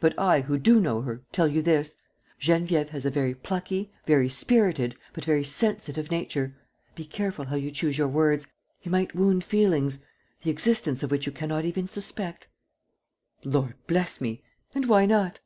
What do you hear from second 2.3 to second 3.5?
Geneviève has a very